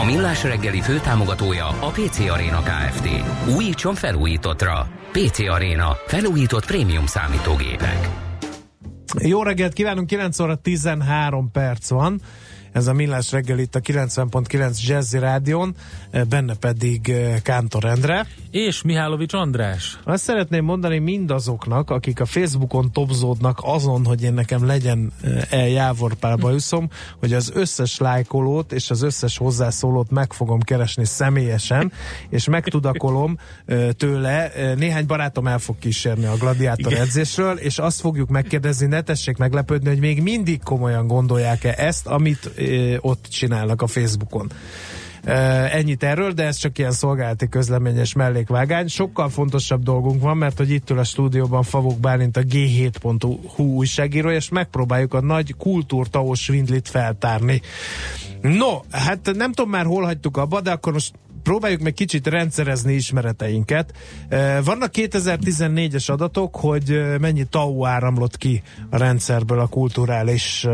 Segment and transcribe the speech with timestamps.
[0.00, 3.08] A Millás reggeli főtámogatója a PC Arena Kft.
[3.56, 4.88] Újítson felújítottra.
[5.12, 5.96] PC Arena.
[6.06, 8.08] Felújított prémium számítógépek.
[9.18, 12.20] Jó reggelt kívánunk, 9 óra 13 perc van.
[12.72, 15.74] Ez a Millás reggel itt a 90.9 Jazzy Rádion,
[16.28, 17.12] benne pedig
[17.42, 18.26] Kántor Endre.
[18.50, 19.98] És Mihálovics András.
[20.04, 25.12] Azt szeretném mondani mindazoknak, akik a Facebookon topzódnak azon, hogy én nekem legyen
[25.50, 31.04] el Jávor Pál bajuszom, hogy az összes lájkolót és az összes hozzászólót meg fogom keresni
[31.04, 31.92] személyesen,
[32.28, 33.38] és megtudakolom
[33.96, 34.52] tőle.
[34.76, 39.88] Néhány barátom el fog kísérni a gladiátor edzésről, és azt fogjuk megkérdezni, ne tessék meglepődni,
[39.88, 42.50] hogy még mindig komolyan gondolják-e ezt, amit
[43.00, 44.50] ott csinálnak a Facebookon.
[45.72, 48.86] Ennyit erről, de ez csak ilyen szolgálati közleményes mellékvágány.
[48.86, 54.30] Sokkal fontosabb dolgunk van, mert hogy itt ül a stúdióban Favok Bálint a G7.hu újságíró,
[54.30, 57.60] és megpróbáljuk a nagy kultúrtaós svindlit feltárni.
[58.40, 62.94] No, hát nem tudom már hol hagytuk abba, de akkor most próbáljuk meg kicsit rendszerezni
[62.94, 63.92] ismereteinket.
[64.64, 70.66] Vannak 2014-es adatok, hogy mennyi tau áramlott ki a rendszerből a kulturális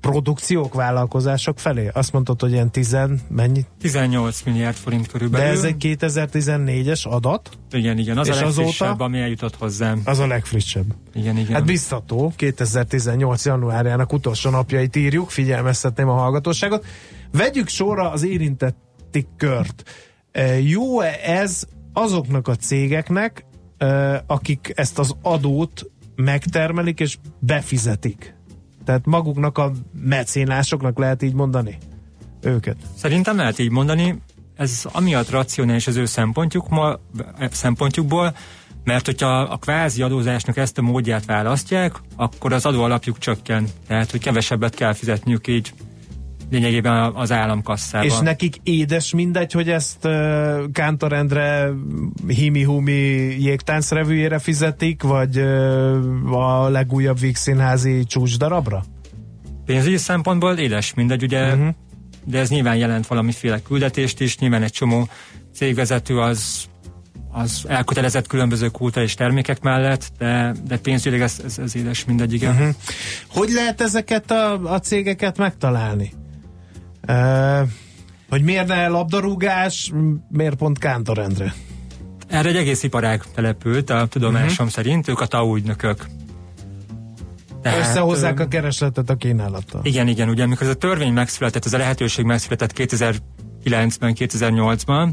[0.00, 1.90] produkciók, vállalkozások felé.
[1.92, 2.96] Azt mondtad, hogy ilyen 10,
[3.28, 3.64] mennyi?
[3.80, 5.46] 18 milliárd forint körülbelül.
[5.46, 7.50] De ez egy 2014-es adat?
[7.70, 9.04] Igen, igen, az És a legfrissebb, azóta?
[9.04, 10.00] ami eljutott hozzám.
[10.04, 10.94] Az a legfrissebb.
[11.14, 11.52] Igen, igen.
[11.52, 13.44] Hát biztató, 2018.
[13.44, 16.84] januárjának utolsó napjait írjuk, figyelmeztetném a hallgatóságot.
[17.32, 18.76] Vegyük sorra az érintett
[19.12, 19.90] közötti kört.
[20.62, 23.44] Jó-e ez azoknak a cégeknek,
[24.26, 28.34] akik ezt az adót megtermelik és befizetik?
[28.84, 31.78] Tehát maguknak a mecénásoknak lehet így mondani
[32.40, 32.76] őket?
[32.96, 34.22] Szerintem lehet így mondani.
[34.56, 36.98] Ez amiatt racionális az ő szempontjuk, ma,
[37.50, 38.36] szempontjukból,
[38.84, 43.68] mert hogyha a kvázi adózásnak ezt a módját választják, akkor az adóalapjuk csökken.
[43.86, 45.72] Tehát, hogy kevesebbet kell fizetniük így
[46.52, 48.08] lényegében az államkasszában.
[48.08, 51.70] És nekik édes mindegy, hogy ezt uh, Kántor Endre
[52.26, 52.92] himi-humi
[53.40, 58.84] jégtánc revűjére fizetik, vagy uh, a legújabb Vígszínházi csúcsdarabra?
[59.64, 61.68] Pénzügyi szempontból édes mindegy, ugye, uh-huh.
[62.24, 65.08] de ez nyilván jelent valamiféle küldetést is, nyilván egy csomó
[65.54, 66.70] cégvezető az
[67.34, 72.54] az elkötelezett különböző és termékek mellett, de, de pénzügyileg ez, ez, ez édes mindegy, igen.
[72.54, 72.74] Uh-huh.
[73.28, 76.12] Hogy lehet ezeket a, a cégeket megtalálni?
[78.28, 79.92] Hogy miért ne labdarúgás,
[80.28, 81.54] miért pont Kántorendre?
[82.28, 84.68] Erre egy egész iparág települt, a tudomásom uh-huh.
[84.68, 86.06] szerint, ők a TAU ügynökök.
[87.62, 89.80] Tehát, Összehozzák a keresletet a kínálattal.
[89.84, 95.12] Igen, igen, ugye amikor ez a törvény megszületett, ez a lehetőség megszületett 2009-ben, 2008-ban,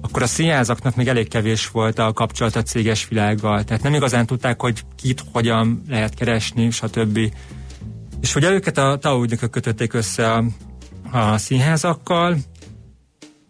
[0.00, 4.26] akkor a színházaknak még elég kevés volt a kapcsolat a céges világgal, tehát nem igazán
[4.26, 7.18] tudták, hogy kit, hogyan lehet keresni, stb.
[8.20, 10.44] És ugye őket a TAU ügynökök kötötték össze a
[11.14, 12.36] a színházakkal,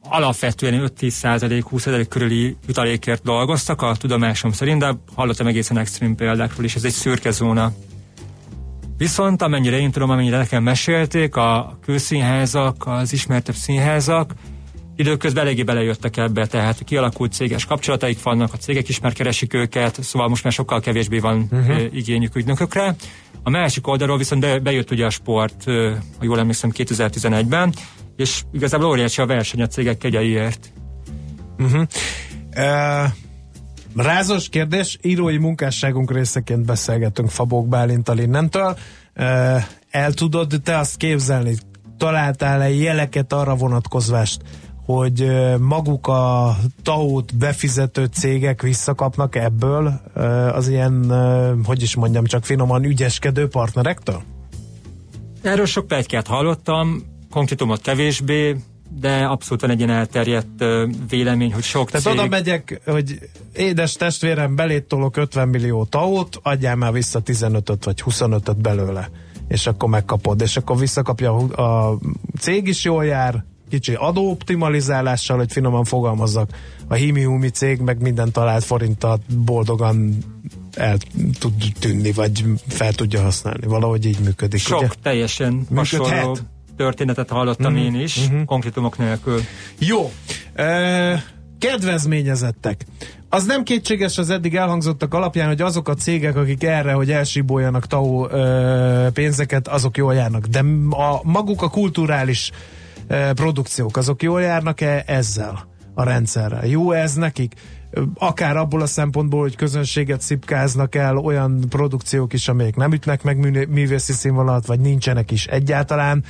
[0.09, 6.15] alapvetően 5-10 százalék, 20 százalék körüli jutalékért dolgoztak a tudomásom szerint, de hallottam egészen extrém
[6.15, 7.73] példákról is, ez egy szürke zóna.
[8.97, 14.35] Viszont amennyire én tudom, amennyire nekem mesélték, a kőszínházak, az ismertebb színházak
[14.97, 20.03] időközben eléggé belejöttek ebbe, tehát kialakult céges kapcsolataik vannak, a cégek is már keresik őket,
[20.03, 21.83] szóval most már sokkal kevésbé van uh-huh.
[21.93, 22.97] igényük ügynökökre.
[23.47, 25.65] A másik oldalról viszont be, bejött ugye a sport,
[26.19, 27.75] ha jól emlékszem, 2011-ben,
[28.17, 30.73] és igazából óriási a verseny a cégek kegyeiért.
[31.59, 31.87] Uh-huh.
[32.57, 33.11] Uh,
[33.97, 38.79] rázos kérdés, írói munkásságunk részeként beszélgetünk Fabók Bálintal innentől.
[39.17, 41.55] Uh, el tudod te azt képzelni,
[41.99, 44.43] találtál-e jeleket arra vonatkozvást,
[44.85, 45.31] hogy
[45.61, 50.01] maguk a TAO-t befizető cégek visszakapnak ebből
[50.55, 51.13] az ilyen,
[51.65, 54.23] hogy is mondjam, csak finoman ügyeskedő partnerektől?
[55.43, 58.57] Erről sok plegykát hallottam, konkrétumot kevésbé,
[59.01, 60.65] de abszolút van egy ilyen elterjedt
[61.09, 62.19] vélemény, hogy sok Tehát cég...
[62.19, 63.19] oda megyek, hogy
[63.55, 69.11] édes testvérem, belét tolok 50 millió taót, adjál már vissza 15-öt vagy 25-öt belőle,
[69.49, 71.99] és akkor megkapod, és akkor visszakapja a
[72.39, 73.45] cég is jól jár,
[73.75, 76.51] kicsi adóoptimalizálással, hogy finoman fogalmazzak,
[76.89, 80.17] a himi cég meg minden talált forinttal boldogan
[80.75, 80.97] el
[81.39, 83.67] tud tűnni, vagy fel tudja használni.
[83.67, 84.61] Valahogy így működik.
[84.61, 84.89] Sok ugye?
[85.03, 86.39] teljesen hasonló
[86.77, 88.43] történetet hallottam mm, én is, mm-hmm.
[88.45, 89.41] konkrétumok nélkül.
[89.79, 90.11] Jó.
[90.55, 92.87] E- Kedvezményezettek.
[93.29, 97.87] Az nem kétséges az eddig elhangzottak alapján, hogy azok a cégek, akik erre, hogy elsíboljanak
[97.87, 100.47] TAO ö, pénzeket, azok jól járnak.
[100.47, 100.59] De
[100.91, 102.51] a, maguk a kulturális
[103.35, 106.67] produkciók, azok jól járnak-e ezzel a rendszerrel?
[106.67, 107.55] Jó ez nekik?
[108.15, 113.69] akár abból a szempontból, hogy közönséget szipkáznak el olyan produkciók is, amelyek nem ütnek meg
[113.69, 116.25] művészi színvonalat, vagy nincsenek is egyáltalán,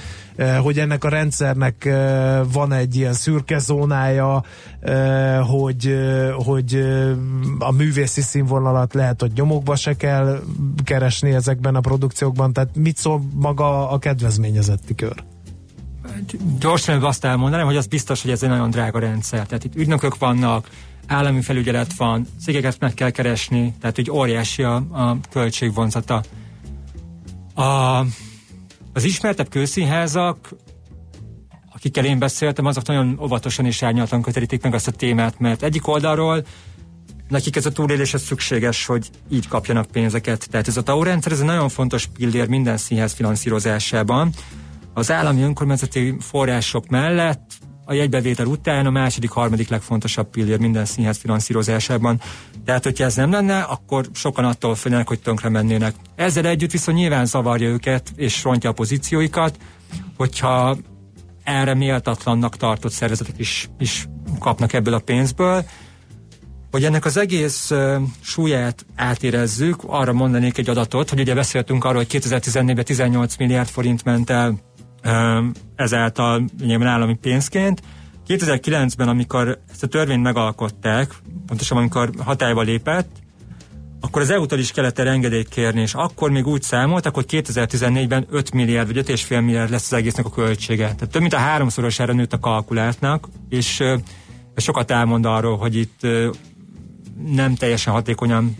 [0.62, 1.88] hogy ennek a rendszernek
[2.52, 4.44] van egy ilyen szürke zónája,
[5.48, 5.94] hogy,
[6.44, 6.84] hogy
[7.58, 10.40] a művészi színvonalat lehet, hogy nyomokba se kell
[10.84, 15.33] keresni ezekben a produkciókban, tehát mit szól maga a kedvezményezetti kör?
[16.60, 19.46] Gyorsan azt elmondanám, hogy az biztos, hogy ez egy nagyon drága rendszer.
[19.46, 20.68] Tehát itt ügynökök vannak,
[21.06, 26.22] állami felügyelet van, cégeket meg kell keresni, tehát úgy óriási a, a költségvonzata.
[27.54, 27.62] A,
[28.92, 30.54] az ismertebb kőszínházak,
[31.74, 35.86] akikkel én beszéltem, azok nagyon óvatosan és árnyaltan közelítik meg azt a témát, mert egyik
[35.88, 36.44] oldalról
[37.28, 40.48] nekik ez a túléléshez szükséges, hogy így kapjanak pénzeket.
[40.50, 44.30] Tehát ez a TAO rendszer, ez egy nagyon fontos pillér minden színház finanszírozásában.
[44.94, 47.52] Az állami önkormányzati források mellett
[47.84, 52.20] a jegybevétel után a második, harmadik legfontosabb pillér minden színház finanszírozásában.
[52.64, 55.94] Tehát, hogyha ez nem lenne, akkor sokan attól félnek, hogy tönkre mennének.
[56.14, 59.56] Ezzel együtt viszont nyilván zavarja őket, és rontja a pozícióikat,
[60.16, 60.76] hogyha
[61.44, 64.08] erre méltatlannak tartott szervezetek is, is
[64.38, 65.64] kapnak ebből a pénzből.
[66.70, 67.72] Hogy ennek az egész
[68.20, 74.04] súlyát átérezzük, arra mondanék egy adatot, hogy ugye beszéltünk arról, hogy 2014-ben 18 milliárd forint
[74.04, 74.58] ment el
[75.76, 77.82] ezáltal nyilván állami pénzként.
[78.28, 81.14] 2009-ben, amikor ezt a törvényt megalkották,
[81.46, 83.08] pontosan amikor hatályba lépett,
[84.00, 88.26] akkor az EU-tól is kellett erre engedélyt kérni, és akkor még úgy számoltak, hogy 2014-ben
[88.30, 90.84] 5 milliárd vagy 5,5 milliárd lesz az egésznek a költsége.
[90.84, 93.82] Tehát több mint a háromszorosára nőtt a kalkulátnak, és
[94.56, 96.06] sokat elmond arról, hogy itt
[97.22, 98.56] nem teljesen hatékonyan.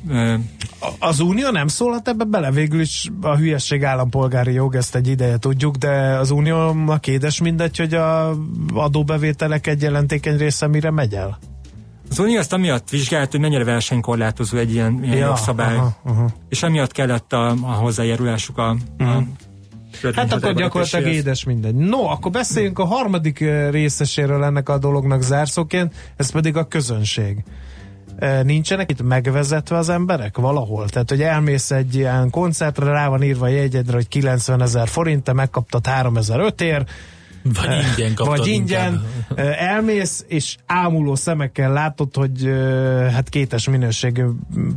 [0.98, 2.50] Az Unió nem szólhat ebbe bele?
[2.50, 7.76] Végül is a hülyesség állampolgári jog, ezt egy ideje tudjuk, de az Uniónak édes mindegy,
[7.76, 8.36] hogy a
[8.74, 11.38] adóbevételek egy jelentékeny része mire megy el?
[12.10, 16.28] Az Unió ezt amiatt vizsgált, hogy mennyire versenykorlátozó egy ilyen, ilyen ja, jogszabály, aha, aha.
[16.48, 19.16] és emiatt kellett a, a hozzájárulásuk a, uh-huh.
[19.16, 19.28] a mhm.
[20.14, 21.74] Hát akkor gyakorlatilag édes mindegy.
[21.74, 23.38] No, akkor beszéljünk a harmadik
[23.70, 27.44] részeséről ennek a dolognak zárszóként, ez pedig a közönség
[28.42, 30.88] nincsenek itt megvezetve az emberek valahol?
[30.88, 35.32] Tehát, hogy elmész egy ilyen koncertre, rá van írva jegyedre, hogy 90 ezer forint, te
[35.32, 36.84] megkaptad 3005 ér,
[37.44, 39.02] vagy ingyen kaptad Vagy ingyen.
[39.30, 39.54] Inkább.
[39.58, 42.50] Elmész, és ámuló szemekkel látod, hogy
[43.12, 44.24] hát kétes minőségű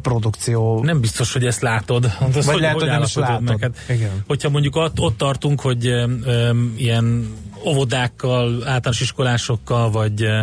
[0.01, 0.83] produkció.
[0.83, 2.05] Nem biztos, hogy ezt látod.
[2.05, 3.43] Hát vagy hogy, lehet, hogy nem is látod.
[3.43, 3.59] Meg?
[3.61, 4.23] Hát, Igen.
[4.27, 7.33] Hogyha mondjuk ott, ott tartunk, hogy um, ilyen
[7.65, 10.39] óvodákkal, általános iskolásokkal, vagy uh,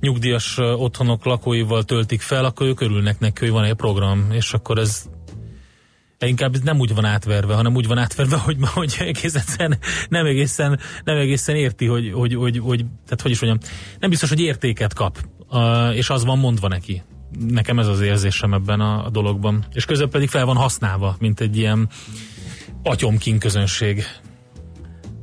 [0.00, 4.52] nyugdíjas uh, otthonok lakóival töltik fel, akkor ők örülnek neki, hogy van egy program, és
[4.52, 5.06] akkor ez
[6.26, 9.78] inkább ez nem úgy van átverve, hanem úgy van átverve, hogy, hogy egész egyszerűen
[10.08, 14.28] nem egészen, nem egészen érti, hogy, hogy, hogy, hogy, tehát hogy is mondjam, nem biztos,
[14.28, 15.18] hogy értéket kap,
[15.92, 17.02] és az van mondva neki.
[17.48, 19.64] Nekem ez az érzésem ebben a, a dologban.
[19.72, 21.88] És közben pedig fel van használva, mint egy ilyen
[22.82, 24.04] atyomkin közönség.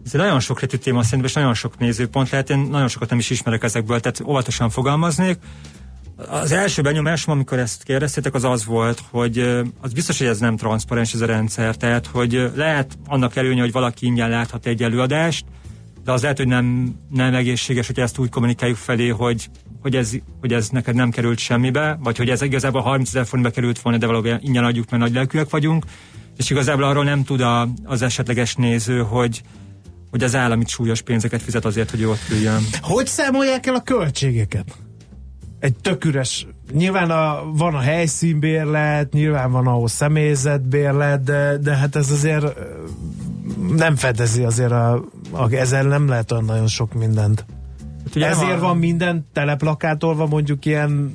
[0.10, 3.20] Ez egy nagyon sokrétű téma szerintem, és nagyon sok nézőpont lehet, én nagyon sokat nem
[3.20, 5.38] is ismerek ezekből, tehát óvatosan fogalmaznék.
[6.30, 9.38] Az első benyomásom, amikor ezt kérdeztétek, az az volt, hogy
[9.82, 13.72] az biztos, hogy ez nem transzparens ez a rendszer, tehát hogy lehet annak előnye, hogy
[13.72, 15.46] valaki ingyen láthat egy előadást,
[16.04, 19.50] de az lehet, hogy nem, nem egészséges, hogy ezt úgy kommunikáljuk felé, hogy,
[19.82, 23.54] hogy, ez, hogy ez neked nem került semmibe, vagy hogy ez igazából 30 ezer forintba
[23.54, 25.86] került volna, de valóban ingyen adjuk, mert nagy lelkűek vagyunk,
[26.38, 29.42] és igazából arról nem tud a, az esetleges néző, hogy,
[30.10, 32.62] hogy az állami súlyos pénzeket fizet azért, hogy ott üljön.
[32.82, 34.76] Hogy számolják el a költségeket?
[35.60, 41.96] egy tök üres, nyilván a, van a helyszínbérlet, nyilván van ahhoz személyzetbérlet, de, de hát
[41.96, 42.46] ez azért
[43.76, 47.46] nem fedezi azért a, a ezzel nem lehet olyan nagyon sok mindent.
[48.06, 48.60] Hát ugye Ezért a...
[48.60, 51.14] van minden teleplakátolva mondjuk ilyen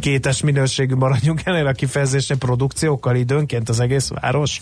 [0.00, 4.60] kétes minőségű maradjunk ennél a kifejezésnél produkciókkal időnként az egész város?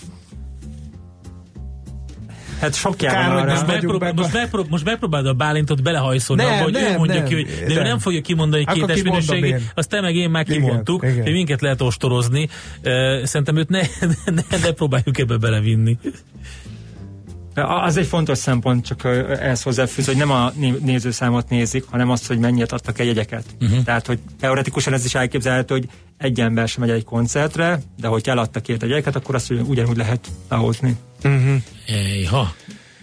[2.62, 6.72] Hát sok Kár, hogy most, megprób- most, megprób- most megpróbáld a Bálintot belehajszolni abba, hogy
[6.72, 7.84] nem, ő mondja nem, ki, hogy de nem.
[7.84, 11.22] ő nem fogja kimondani hogy kétes minőségi, azt te meg én már igen, kimondtuk, igen.
[11.22, 12.48] hogy minket lehet ostorozni.
[13.22, 13.80] Szerintem őt ne,
[14.24, 15.98] ne, ne próbáljuk ebbe belevinni.
[17.54, 22.38] Az egy fontos szempont, csak ehhez hozzáfűz, hogy nem a nézőszámot nézik, hanem azt, hogy
[22.38, 23.44] mennyit adtak egy jegyeket.
[23.60, 23.82] Uh-huh.
[23.84, 28.28] Tehát, hogy teoretikusan ez is elképzelhető, hogy egy ember sem megy egy koncertre, de hogy
[28.28, 30.96] eladta két jegyeket, akkor azt ugyanúgy lehet lehozni.
[31.24, 31.62] Uh-huh.
[31.86, 32.54] Ejha.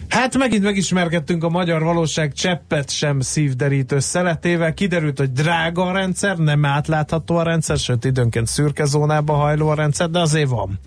[0.08, 4.74] Hát megint megismerkedtünk a magyar valóság cseppet sem szívderítő szeletével.
[4.74, 9.74] Kiderült, hogy drága a rendszer, nem átlátható a rendszer, sőt időnként szürke zónába hajló a
[9.74, 10.78] rendszer, de azért van.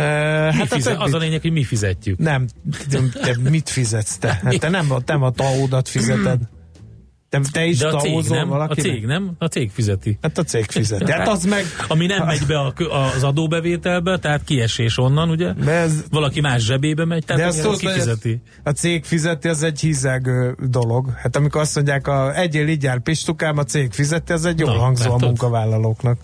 [0.00, 2.18] Uh, hát fizet, az a lényeg, hogy mi fizetjük.
[2.18, 2.46] Nem,
[3.12, 4.40] te mit fizetsz te?
[4.44, 6.40] Hát te nem, nem a taudat fizeted.
[7.30, 8.48] Te, te is De a cég, nem?
[8.48, 8.86] valakinek?
[8.86, 9.30] A cég nem?
[9.38, 10.18] A cég fizeti.
[10.22, 11.12] Hát a cég fizeti.
[11.12, 11.64] Hát az meg...
[11.88, 12.72] Ami nem megy be a,
[13.14, 15.52] az adóbevételbe, tehát kiesés onnan, ugye?
[15.52, 18.42] De ez, Valaki más zsebébe megy, tehát de az azt tudod, ki hogy fizeti.
[18.62, 21.14] a cég fizeti, az egy hízelgő dolog.
[21.16, 24.74] Hát amikor azt mondják, a egyél így jár pistukám, a cég fizeti, ez egy jól
[24.74, 26.18] Na, hangzó a munkavállalóknak.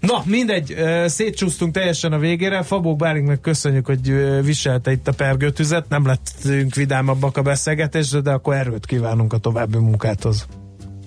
[0.00, 0.76] Na, mindegy,
[1.06, 2.62] szétcsúsztunk teljesen a végére.
[2.62, 4.12] Fabó Bálingnak köszönjük, hogy
[4.44, 5.88] viselte itt a pergőtüzet.
[5.88, 10.46] Nem lettünk vidámabbak a beszélgetésre, de akkor erőt kívánunk a további munkáthoz.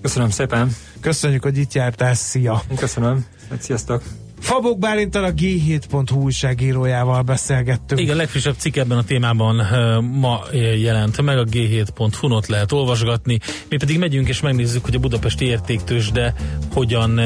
[0.01, 0.75] Köszönöm szépen.
[0.99, 2.13] Köszönjük, hogy itt jártál.
[2.13, 2.61] Szia!
[2.75, 3.25] Köszönöm.
[3.49, 4.03] Hát, Sziasztok.
[4.41, 8.01] Fabók Bálintal a G7.hu újságírójával beszélgettünk.
[8.01, 9.55] Igen, a legfrissebb cikk ebben a témában
[10.01, 10.41] ma
[10.77, 13.39] jelent meg, a g7.hu-n ott lehet olvasgatni.
[13.69, 16.33] Mi pedig megyünk és megnézzük, hogy a budapesti értéktősde
[16.73, 17.21] hogyan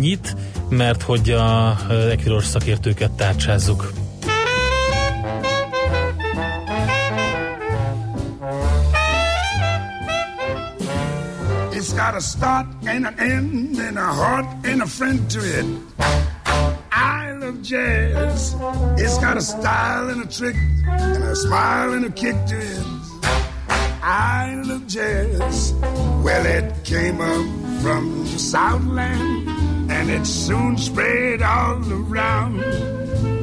[0.00, 0.36] nyit,
[0.68, 1.76] mert hogy a
[2.10, 3.92] Equiros szakértőket tárcsázzuk.
[11.72, 15.66] It's got a start and an end and a heart and a friend to it.
[17.50, 18.54] Love jazz.
[18.96, 20.54] It's got a style and a trick
[20.86, 22.86] and a smile and a kick to it.
[24.04, 25.72] I love jazz.
[26.22, 29.48] Well, it came up from the Southland
[29.90, 32.60] and it soon spread all around.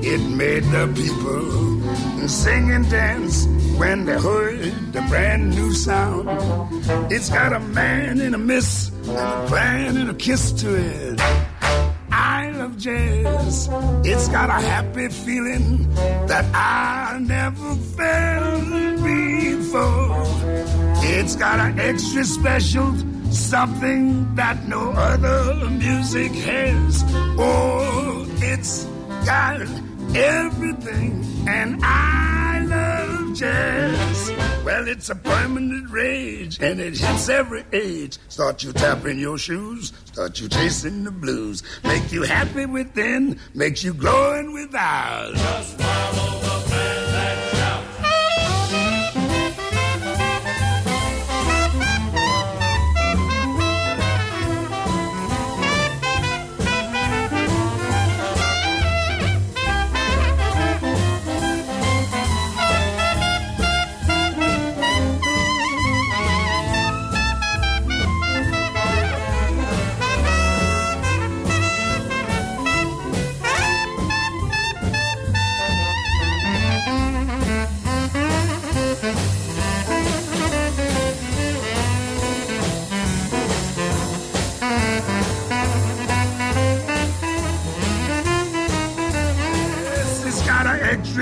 [0.01, 3.45] It made the people sing and dance
[3.77, 6.29] when they heard the brand new sound.
[7.11, 11.46] It's got a man and a miss and a plan and a kiss to it.
[12.17, 13.69] I love jazz.
[14.03, 15.87] It's got a happy feeling
[16.25, 18.65] that I never felt
[19.03, 20.25] before.
[21.13, 22.95] It's got an extra special
[23.31, 27.03] something that no other music has.
[27.37, 28.85] Oh, it's
[29.23, 29.61] got
[30.15, 34.46] everything, and I love jazz.
[34.67, 38.17] Well, it's a permanent rage, and it hits every age.
[38.27, 41.63] Start you tapping your shoes, start you chasing the blues.
[41.85, 45.35] Make you happy within, makes you glowing without.
[45.35, 46.56] Just follow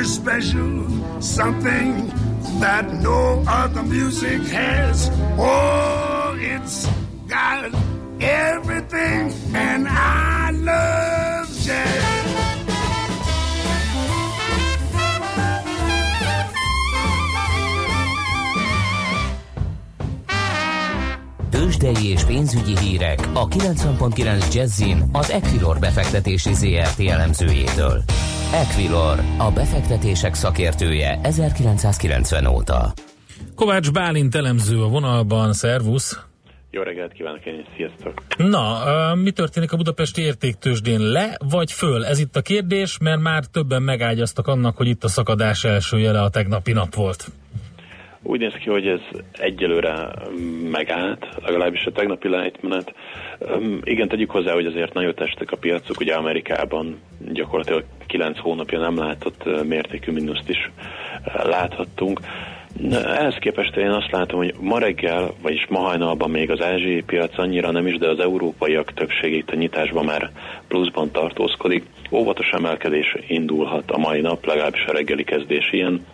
[0.06, 0.86] special
[1.20, 2.08] something
[2.60, 5.10] that no other music has.
[5.38, 6.88] Oh, it's
[7.28, 7.72] got
[8.22, 12.16] everything, and I love jazz.
[21.50, 28.04] Tőzsdei és pénzügyi hírek a 90.9 Jazzin az Equilor befektetési ZRT elemzőjétől.
[28.54, 32.94] Equilor, a befektetések szakértője 1990 óta.
[33.56, 36.20] Kovács Bálint elemző a vonalban, szervusz!
[36.72, 38.22] Jó reggelt kívánok én is, sziasztok!
[38.38, 41.00] Na, mi történik a budapesti értéktősdén?
[41.00, 42.06] Le vagy föl?
[42.06, 46.22] Ez itt a kérdés, mert már többen megágyaztak annak, hogy itt a szakadás első jele
[46.22, 47.32] a tegnapi nap volt.
[48.28, 49.00] Úgy néz ki, hogy ez
[49.32, 50.12] egyelőre
[50.72, 52.94] megállt, legalábbis a tegnapi lejtmenet.
[53.84, 57.00] Igen, tegyük hozzá, hogy azért nagyon testek a piacok, ugye Amerikában
[57.32, 60.72] gyakorlatilag 9 hónapja nem látott mértékű mínuszt is
[61.44, 62.20] láthattunk.
[62.92, 67.38] Ehhez képest én azt látom, hogy ma reggel, vagyis ma hajnalban még az ázsiai piac
[67.38, 70.30] annyira nem is, de az európaiak többsége itt a nyitásban már
[70.68, 71.84] pluszban tartózkodik.
[72.12, 76.06] Óvatos emelkedés indulhat a mai nap, legalábbis a reggeli kezdés ilyen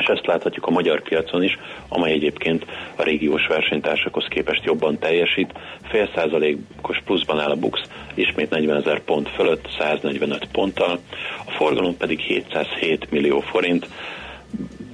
[0.00, 2.64] és ezt láthatjuk a magyar piacon is, amely egyébként
[2.96, 5.52] a régiós versenytársakhoz képest jobban teljesít.
[5.82, 7.80] Fél százalékos pluszban áll a BUX,
[8.14, 10.98] ismét 40 ezer pont fölött, 145 ponttal,
[11.46, 13.88] a forgalom pedig 707 millió forint.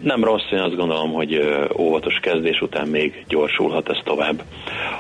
[0.03, 1.41] Nem rossz, én azt gondolom, hogy
[1.79, 4.43] óvatos kezdés után még gyorsulhat ez tovább.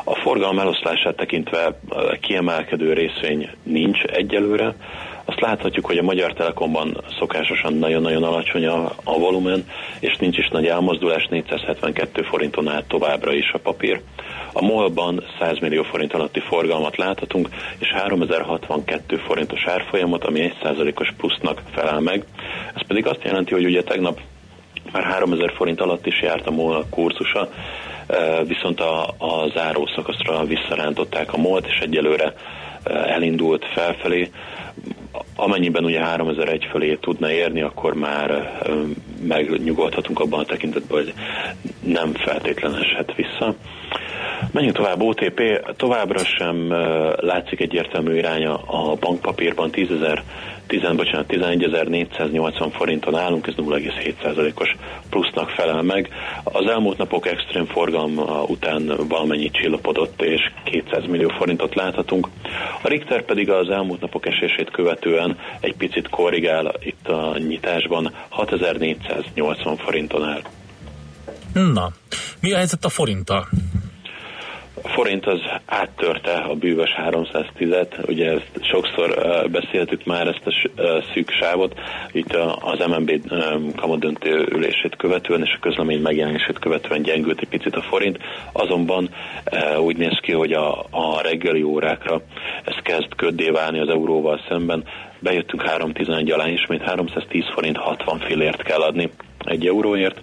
[0.04, 1.78] A forgalom eloszlását tekintve
[2.20, 4.74] kiemelkedő részvény nincs egyelőre,
[5.28, 9.64] azt láthatjuk, hogy a Magyar Telekomban szokásosan nagyon-nagyon alacsony a, a volumen,
[10.00, 14.00] és nincs is nagy elmozdulás, 472 forinton át továbbra is a papír.
[14.52, 21.62] A MOL-ban 100 millió forint alatti forgalmat láthatunk, és 3062 forintos árfolyamat, ami 1%-os plusznak
[21.74, 22.24] felel meg.
[22.74, 24.20] Ez pedig azt jelenti, hogy ugye tegnap
[24.92, 27.48] már 3000 forint alatt is járt a MOL kurzusa,
[28.46, 32.34] viszont a, a záró szakaszra visszarántották a MOL-t, és egyelőre
[32.92, 34.30] elindult felfelé.
[35.36, 38.52] Amennyiben ugye 3001 felé tudna érni, akkor már
[39.22, 41.14] megnyugodhatunk abban a tekintetben, hogy
[41.84, 43.54] nem feltétlenül eshet vissza.
[44.52, 45.40] Menjünk tovább, OTP
[45.76, 46.72] továbbra sem
[47.16, 49.88] látszik egyértelmű iránya a bankpapírban 10
[50.66, 54.76] 10, bocsánat, 11.480 forinton állunk, ez 0,7%-os
[55.10, 56.08] plusznak felel meg.
[56.44, 62.28] Az elmúlt napok extrém forgalma után valamennyi csillapodott, és 200 millió forintot láthatunk.
[62.82, 69.76] A Richter pedig az elmúlt napok esését követően egy picit korrigál itt a nyitásban, 6480
[69.76, 70.42] forinton áll.
[71.52, 71.90] Na,
[72.40, 73.48] mi a helyzet a forinttal?
[74.82, 79.14] A forint az áttörte a bűvös 310-et, ugye ezt sokszor
[79.50, 81.74] beszéltük már ezt a szűk sávot,
[82.12, 83.10] itt az MNB
[83.76, 88.18] kamadöntő ülését követően és a közlemény megjelenését követően gyengült egy picit a forint,
[88.52, 89.08] azonban
[89.78, 92.22] úgy néz ki, hogy a, a reggeli órákra
[92.64, 94.84] ez kezd köddé válni az euróval szemben,
[95.18, 99.10] bejöttünk 311 alá, ismét 310 forint 60 fillért kell adni
[99.44, 100.22] egy euróért.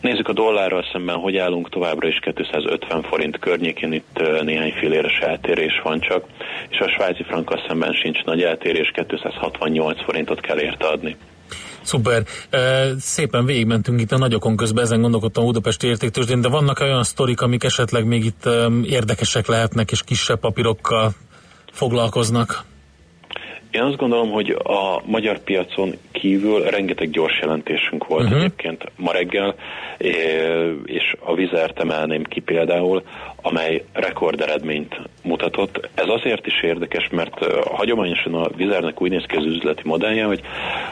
[0.00, 5.80] Nézzük a dollárral szemben, hogy állunk továbbra is 250 forint környékén, itt néhány filléres eltérés
[5.82, 6.24] van csak,
[6.68, 11.16] és a svájci frankkal szemben sincs nagy eltérés, 268 forintot kell érte adni.
[11.82, 12.22] Szuper.
[12.98, 17.40] Szépen végigmentünk itt a nagyokon közben, ezen gondolkodtam a Budapesti értéktősdén, de vannak olyan sztorik,
[17.40, 18.48] amik esetleg még itt
[18.84, 21.12] érdekesek lehetnek, és kisebb papírokkal
[21.72, 22.64] foglalkoznak?
[23.76, 28.38] Én azt gondolom, hogy a magyar piacon kívül rengeteg gyors jelentésünk volt uh-huh.
[28.38, 29.54] egyébként ma reggel,
[30.84, 33.02] és a vizert emelném ki például,
[33.42, 35.88] amely rekorderedményt mutatott.
[35.94, 40.40] Ez azért is érdekes, mert hagyományosan a vizernek úgy néz ki az üzleti modellje, hogy,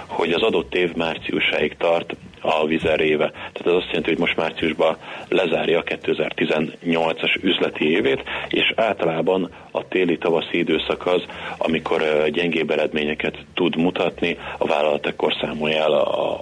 [0.07, 3.31] hogy az adott év márciusáig tart a vizer éve.
[3.31, 4.97] Tehát ez azt jelenti, hogy most márciusban
[5.29, 11.23] lezárja a 2018-as üzleti évét, és általában a téli-tavaszi időszak az,
[11.59, 12.03] amikor
[12.33, 16.41] gyengébb eredményeket tud mutatni, a vállalat ekkor számolja el a,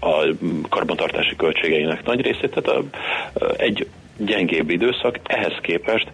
[0.00, 0.24] a
[0.68, 2.82] karbantartási költségeinek nagy részét, tehát a,
[3.56, 6.08] egy gyengébb időszak, ehhez képest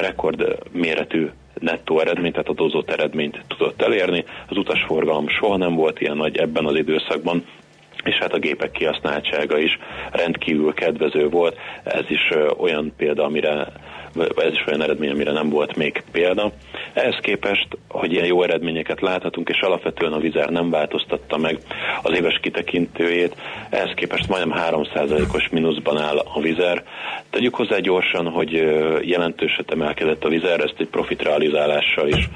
[0.00, 1.28] rekord méretű
[1.60, 4.24] nettó eredményt, tehát adózott eredményt tudott elérni.
[4.48, 7.44] Az utasforgalom soha nem volt ilyen nagy ebben az időszakban,
[8.06, 9.78] és hát a gépek kihasználtsága is
[10.10, 11.56] rendkívül kedvező volt.
[11.84, 13.72] Ez is olyan példa, amire
[14.36, 16.52] ez is olyan eredmény, amire nem volt még példa.
[16.92, 21.58] Ehhez képest, hogy ilyen jó eredményeket láthatunk, és alapvetően a vizer nem változtatta meg
[22.02, 23.36] az éves kitekintőjét,
[23.70, 26.84] ehhez képest majdnem 3%-os mínuszban áll a vizer.
[27.30, 28.52] Tegyük hozzá gyorsan, hogy
[29.00, 32.28] jelentőset emelkedett a vizer, ezt egy profitrealizálással is,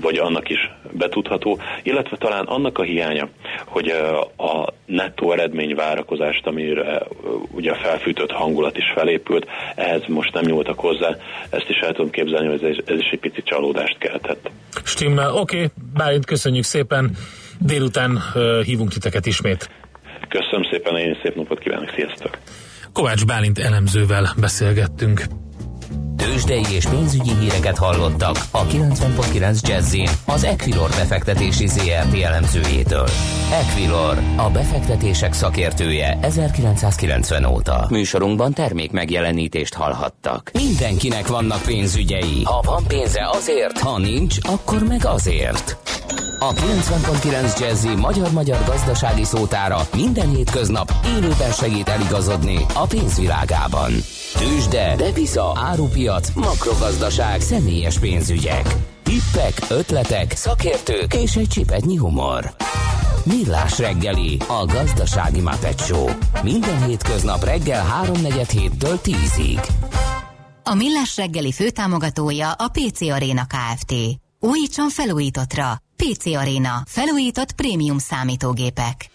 [0.00, 3.28] vagy annak is betudható, illetve talán annak a hiánya,
[3.66, 3.88] hogy
[4.36, 7.02] a nettó eredmény várakozást, amire
[7.50, 11.16] ugye a felfűtött hangulat is felépült, ehhez most nem nyúlt voltak hozzá,
[11.50, 14.50] ezt is el tudom képzelni, hogy ez, ez is egy pici csalódást keltett.
[14.84, 15.68] Stimmel, oké, okay.
[15.94, 17.10] Bálint, köszönjük szépen,
[17.58, 19.70] délután uh, hívunk titeket ismét.
[20.28, 22.38] Köszönöm szépen, én szép napot kívánok, sziasztok!
[22.92, 25.20] Kovács Bálint elemzővel beszélgettünk.
[26.16, 33.08] Tőzsdei és pénzügyi híreket hallottak a 90.9 jazz az Equilor befektetési ZRT elemzőjétől.
[33.52, 37.86] Equilor, a befektetések szakértője 1990 óta.
[37.90, 40.50] Műsorunkban termék megjelenítést hallhattak.
[40.52, 42.42] Mindenkinek vannak pénzügyei.
[42.44, 45.76] Ha van pénze azért, ha nincs, akkor meg azért.
[46.38, 53.92] A 90.9 Jazzy magyar-magyar gazdasági szótára minden hétköznap élőben segít eligazodni a pénzvilágában.
[54.38, 58.74] Tősde, depisza, árupiac, makrogazdaság, személyes pénzügyek.
[59.02, 62.54] Tippek, ötletek, szakértők és egy csipetnyi humor.
[63.24, 66.10] Millás reggeli, a gazdasági mapetsó.
[66.42, 69.68] Minden hétköznap reggel 3.47-től 10-ig.
[70.62, 73.94] A Millás reggeli főtámogatója a PC Arena Kft.
[74.40, 75.84] Újítson felújítottra.
[76.10, 76.82] PC Arena.
[76.86, 79.10] Felújított prémium számítógépek.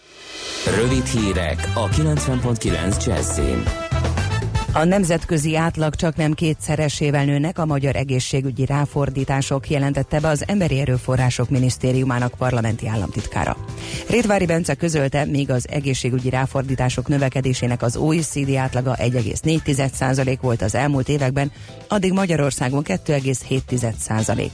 [0.76, 3.62] Rövid hírek a 90.9 Jazzin.
[4.72, 10.80] A nemzetközi átlag csak nem kétszeresével nőnek a magyar egészségügyi ráfordítások, jelentette be az Emberi
[10.80, 13.56] Erőforrások Minisztériumának parlamenti államtitkára.
[14.08, 21.08] Rétvári Bence közölte, míg az egészségügyi ráfordítások növekedésének az OECD átlaga 1,4% volt az elmúlt
[21.08, 21.52] években,
[21.88, 24.50] addig Magyarországon 2,7%.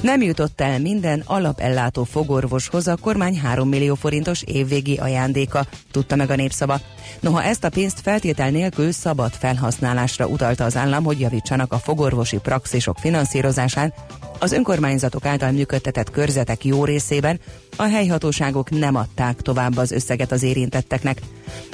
[0.00, 6.30] Nem jutott el minden alapellátó fogorvoshoz a kormány 3 millió forintos évvégi ajándéka, tudta meg
[6.30, 6.80] a népszava.
[7.20, 12.36] Noha ezt a pénzt feltétel nélkül szabad felhasználásra utalta az állam, hogy javítsanak a fogorvosi
[12.38, 13.92] praxisok finanszírozásán,
[14.38, 17.40] az önkormányzatok által működtetett körzetek jó részében
[17.76, 21.20] a helyhatóságok nem adták tovább az összeget az érintetteknek.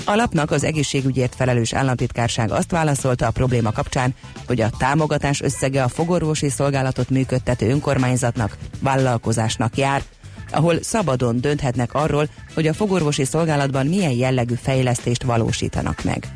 [0.05, 4.15] A lapnak az egészségügyért felelős államtitkárság azt válaszolta a probléma kapcsán,
[4.47, 7.69] hogy a támogatás összege a fogorvosi szolgálatot működtető
[8.13, 10.03] önkormányzatnak, vállalkozásnak jár,
[10.51, 16.29] ahol szabadon dönthetnek arról, hogy a fogorvosi szolgálatban milyen jellegű fejlesztést valósítanak meg.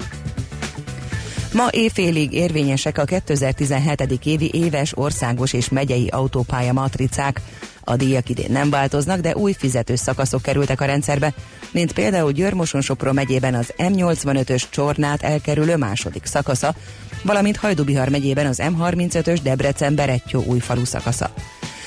[1.52, 4.18] Ma éjfélig érvényesek a 2017.
[4.24, 7.40] évi éves országos és megyei autópálya matricák.
[7.84, 11.32] A díjak idén nem változnak, de új fizetős szakaszok kerültek a rendszerbe,
[11.70, 16.74] mint például Györmoson-Sopron megyében az M85-ös csornát elkerülő második szakasza,
[17.22, 21.30] valamint Hajdubihar megyében az M35-ös Debrecen-Berettyó új falu szakasza.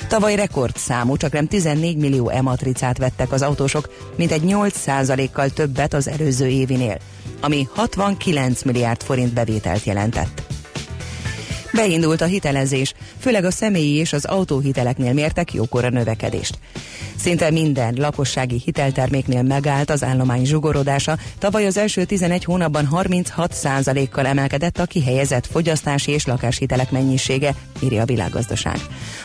[0.09, 6.07] Tavaly rekordszámú, csak nem 14 millió e-matricát vettek az autósok, mint egy 8%-kal többet az
[6.07, 6.97] előző évinél,
[7.41, 10.48] ami 69 milliárd forint bevételt jelentett.
[11.73, 16.59] Beindult a hitelezés, főleg a személyi és az autóhiteleknél mértek jókora növekedést.
[17.15, 24.77] Szinte minden lakossági hitelterméknél megállt az állomány zsugorodása, tavaly az első 11 hónapban 36%-kal emelkedett
[24.77, 28.79] a kihelyezett fogyasztási és lakáshitelek mennyisége, írja a világgazdaság.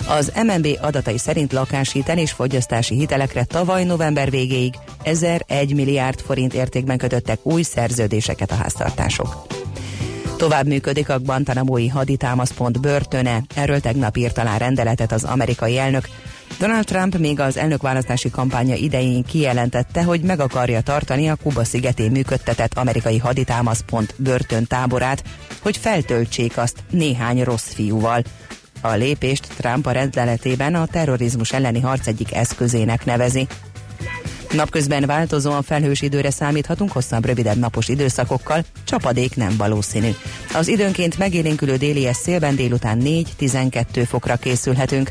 [0.08, 6.98] Az MNB adatai szerint lakáshitel és fogyasztási hitelekre tavaly november végéig 1001 milliárd forint értékben
[6.98, 9.63] kötöttek új szerződéseket a háztartások.
[10.44, 16.08] Tovább működik a Guantanamo-i haditámaszpont börtöne, erről tegnap írt alá rendeletet az amerikai elnök.
[16.58, 22.10] Donald Trump még az elnökválasztási kampánya idején kijelentette, hogy meg akarja tartani a Kuba szigetén
[22.10, 25.24] működtetett amerikai haditámaszpont börtön táborát,
[25.62, 28.22] hogy feltöltsék azt néhány rossz fiúval.
[28.80, 33.46] A lépést Trump a rendeletében a terrorizmus elleni harc egyik eszközének nevezi.
[34.52, 40.10] Napközben változóan felhős időre számíthatunk hosszabb, rövidebb napos időszakokkal, csapadék nem valószínű.
[40.54, 45.10] Az időnként megélénkülő déli szélben délután 4-12 fokra készülhetünk.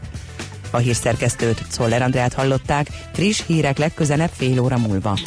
[0.72, 5.19] A hírszerkesztőt, Czoller Andrát hallották, friss hírek legközelebb fél óra múlva.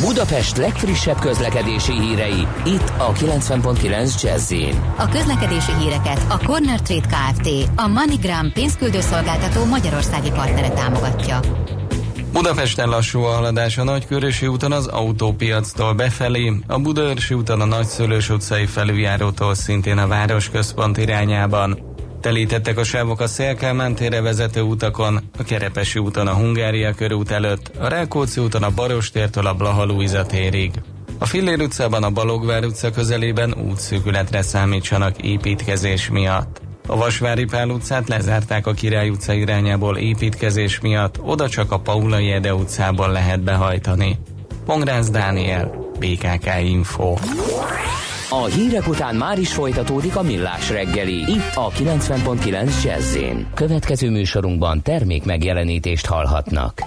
[0.00, 4.52] Budapest legfrissebb közlekedési hírei, itt a 90.9 jazz
[4.96, 7.48] A közlekedési híreket a Corner Trade Kft.
[7.76, 11.40] a MoneyGram pénzküldőszolgáltató magyarországi partnere támogatja.
[12.32, 18.30] Budapesten lassú a haladás a Nagykörösi úton az autópiactól befelé, a Budaörsi úton a Nagyszülős
[18.30, 21.96] utcai felüljárótól szintén a városközpont irányában.
[22.20, 27.70] Telítettek a sávok a Szélkámán tére vezető utakon, a Kerepesi úton a Hungária körút előtt,
[27.78, 30.70] a Rákóczi úton a Barostértől a Blaha térig.
[31.18, 36.60] A Fillér utcában a Balogvár utca közelében útszűkületre számítsanak építkezés miatt.
[36.86, 42.30] A Vasvári Pál utcát lezárták a Király utca irányából építkezés miatt, oda csak a Paulai
[42.30, 44.18] Ede utcából lehet behajtani.
[44.64, 47.14] Pongrász Dániel, BKK Info.
[48.34, 53.16] A hírek után már is folytatódik a millás reggeli, itt a 90.9 jazz
[53.54, 56.82] Következő műsorunkban termék megjelenítést hallhatnak.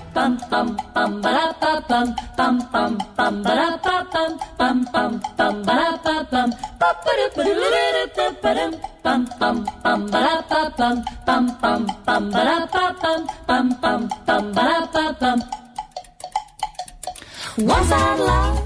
[17.58, 18.60] Once I love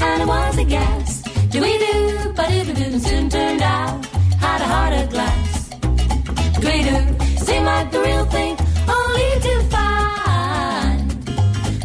[0.00, 1.23] and it was a gas
[1.54, 4.04] do we do, but it soon turned out
[4.40, 5.68] had a heart of glass.
[6.60, 6.96] Do we do,
[7.46, 8.56] seemed like the real thing,
[8.98, 11.06] only to find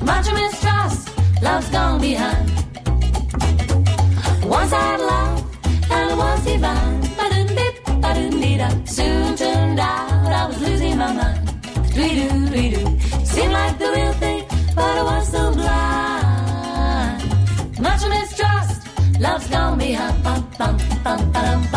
[0.01, 1.11] much mistrust,
[1.43, 2.49] love's gone behind.
[4.43, 5.39] Once I love,
[5.91, 7.01] and was divine.
[7.17, 8.69] Ba-dum-dip, ba-dum-dee-da.
[8.85, 9.38] Soon turned out
[21.09, 21.68] bum, bum,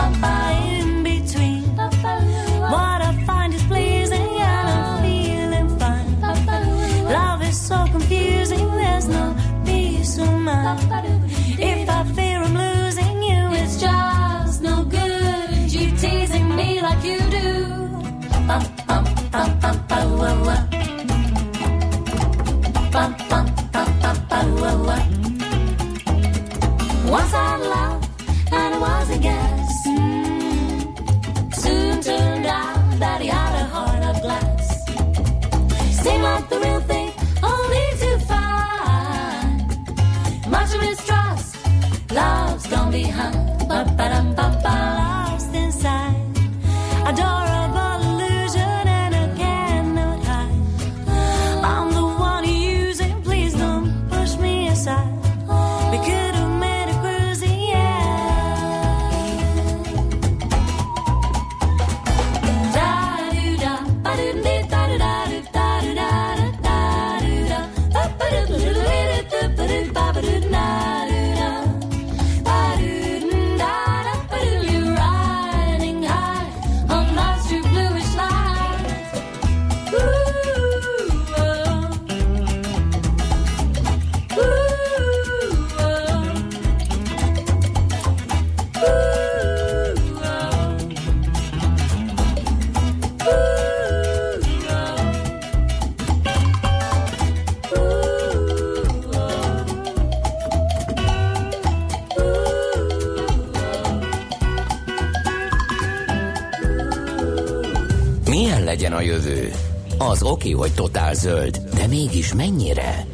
[110.33, 113.07] oké, hogy totál zöld, de mégis mennyire?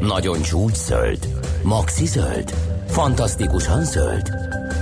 [0.00, 1.28] Nagyon csúcs zöld?
[1.62, 2.54] Maxi zöld?
[2.88, 4.30] Fantasztikusan zöld?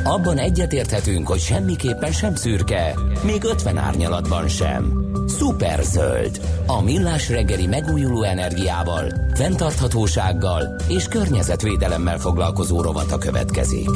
[0.04, 4.92] Abban egyetérthetünk, hogy semmiképpen sem szürke, még 50 árnyalatban sem.
[5.26, 6.40] Szuper zöld.
[6.66, 13.90] A millás reggeli megújuló energiával, fenntarthatósággal és környezetvédelemmel foglalkozó rovata következik.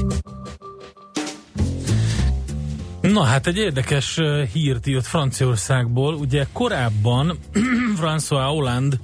[3.00, 4.18] Na hát egy érdekes
[4.52, 6.14] hírt jött Franciaországból.
[6.14, 7.38] Ugye korábban
[8.00, 8.96] François Hollande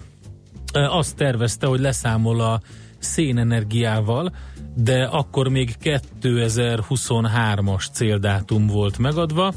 [0.72, 2.61] azt tervezte, hogy leszámol a
[2.98, 4.33] szénenergiával,
[4.76, 9.52] de akkor még 2023-as céldátum volt megadva,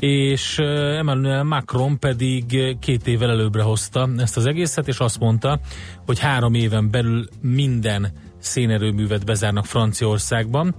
[0.00, 0.58] és
[0.98, 5.60] Emmanuel Macron pedig két évvel előbbre hozta ezt az egészet, és azt mondta,
[6.06, 10.74] hogy három éven belül minden szénerőművet bezárnak Franciaországban.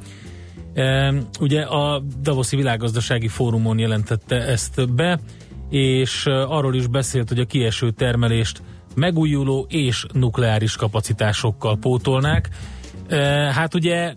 [1.39, 5.19] Ugye a Davoszi Világgazdasági Fórumon jelentette ezt be,
[5.69, 8.62] és arról is beszélt, hogy a kieső termelést
[8.95, 12.49] megújuló és nukleáris kapacitásokkal pótolnák.
[13.51, 14.13] Hát ugye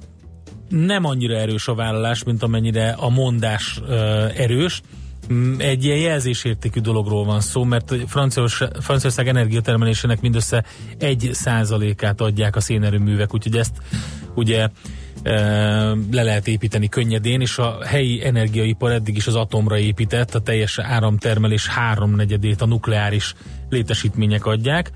[0.69, 3.81] nem annyira erős a vállalás, mint amennyire a mondás
[4.37, 4.83] erős.
[5.33, 7.95] Mm, Egy ilyen jelzésértékű dologról van szó, mert
[8.81, 10.65] Franciaország energiatermelésének mindössze
[10.99, 13.77] egy százalékát adják a szénerőművek, úgyhogy ezt
[14.35, 14.69] ugye
[16.11, 20.79] le lehet építeni könnyedén, és a helyi energiaipar eddig is az atomra épített, a teljes
[20.79, 23.35] áramtermelés háromnegyedét a nukleáris
[23.69, 24.91] létesítmények adják.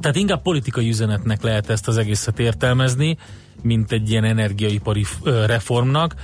[0.00, 3.16] Tehát inkább politikai üzenetnek lehet ezt az egészet értelmezni,
[3.62, 5.04] mint egy ilyen energiaipari
[5.46, 6.14] reformnak.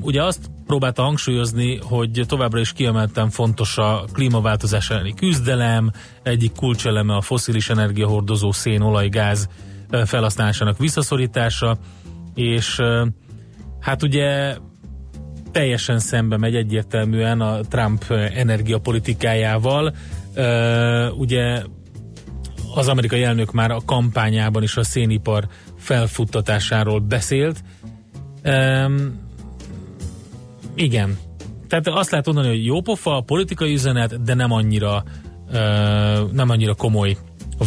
[0.00, 5.90] Ugye azt próbálta hangsúlyozni, hogy továbbra is kiemelten fontos a klímaváltozás elleni küzdelem,
[6.22, 9.48] egyik kulcseleme a foszilis energiahordozó szén, olaj, gáz
[10.04, 11.78] felhasználásának visszaszorítása,
[12.34, 12.80] és
[13.80, 14.56] hát ugye
[15.52, 19.94] teljesen szembe megy egyértelműen a Trump energiapolitikájával.
[21.18, 21.62] Ugye
[22.74, 25.48] az amerikai elnök már a kampányában is a szénipar
[25.78, 27.62] felfuttatásáról beszélt.
[30.74, 31.18] Igen.
[31.68, 35.04] Tehát azt lehet mondani, hogy jó pofa, politikai üzenet, de nem annyira
[36.32, 37.16] nem annyira komoly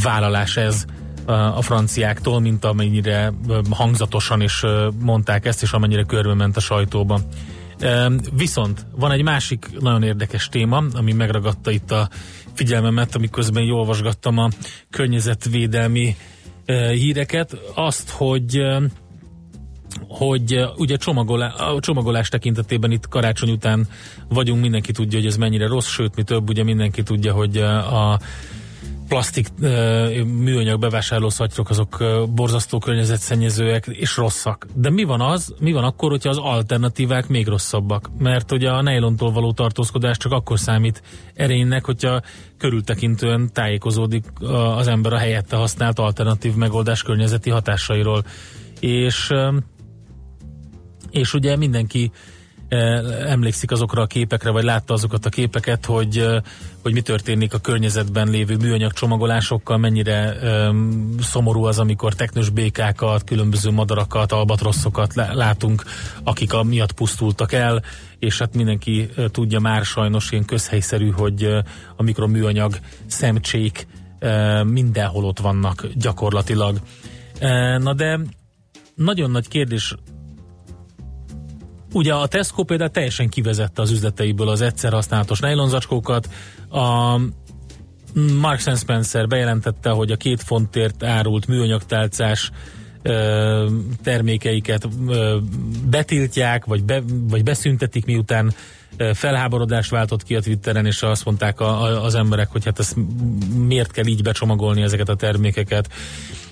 [0.03, 0.85] vállalás ez
[1.25, 3.33] a franciáktól, mint amennyire
[3.69, 4.63] hangzatosan is
[4.99, 7.21] mondták ezt, és amennyire körbe ment a sajtóban.
[8.33, 12.09] Viszont van egy másik nagyon érdekes téma, ami megragadta itt a
[12.53, 14.49] figyelmemet, amiközben jól olvasgattam a
[14.89, 16.15] környezetvédelmi
[16.91, 18.61] híreket, azt, hogy
[20.07, 23.87] hogy ugye csomagolá, a csomagolás tekintetében itt karácsony után
[24.29, 28.19] vagyunk, mindenki tudja, hogy ez mennyire rossz, sőt, mi több, ugye mindenki tudja, hogy a
[29.13, 29.47] plastik
[30.25, 32.03] műanyag bevásárló szatyrok azok
[32.35, 34.67] borzasztó környezetszennyezőek és rosszak.
[34.73, 38.09] De mi van az, mi van akkor, hogyha az alternatívák még rosszabbak?
[38.17, 41.01] Mert ugye a nejlontól való tartózkodás csak akkor számít
[41.33, 42.21] erénynek, hogyha
[42.57, 44.25] körültekintően tájékozódik
[44.77, 48.23] az ember a helyette használt alternatív megoldás környezeti hatásairól.
[48.79, 49.33] És,
[51.11, 52.11] és ugye mindenki
[53.27, 56.27] emlékszik azokra a képekre, vagy látta azokat a képeket, hogy,
[56.81, 60.35] hogy mi történik a környezetben lévő műanyag csomagolásokkal, mennyire
[61.19, 65.83] szomorú az, amikor teknős békákat, különböző madarakat, albatroszokat látunk,
[66.23, 67.83] akik a miatt pusztultak el,
[68.19, 71.43] és hát mindenki uh, tudja már sajnos ilyen közhelyszerű, hogy
[71.95, 73.87] a mikroműanyag szemcsék
[74.63, 76.79] mindenhol ott vannak gyakorlatilag.
[77.77, 78.19] Na de
[78.95, 79.95] nagyon nagy kérdés
[81.93, 86.29] Ugye a Tesco például teljesen kivezette az üzleteiből az egyszer használatos nejlonzacskókat.
[86.69, 87.19] A
[88.39, 92.51] Marks Spencer bejelentette, hogy a két fontért árult műanyagtálcás
[94.03, 94.87] termékeiket
[95.89, 98.53] betiltják, vagy, be, vagy beszüntetik, miután
[99.13, 102.95] felháborodást váltott ki a Twitteren, és azt mondták a, a, az emberek, hogy hát ezt
[103.67, 105.89] miért kell így becsomagolni ezeket a termékeket.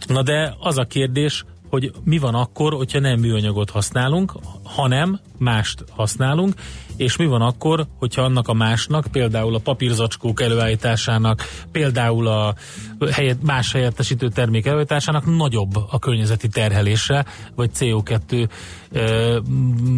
[0.08, 5.84] Na de az a kérdés, hogy mi van akkor, hogyha nem műanyagot használunk, hanem mást
[5.90, 6.54] használunk,
[6.96, 12.56] és mi van akkor, hogyha annak a másnak, például a papírzacskók előállításának, például a
[13.12, 18.50] helyet, más helyettesítő termék előállításának nagyobb a környezeti terhelése, vagy CO2
[18.92, 19.40] ö,